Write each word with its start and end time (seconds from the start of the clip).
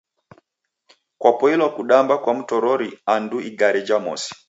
Kwapoilwa 1.17 1.69
kudamba 1.75 2.17
kwa 2.17 2.33
mtorori 2.33 2.99
andu 3.05 3.37
igare 3.49 3.81
jha 3.81 3.99
mosi? 3.99 4.35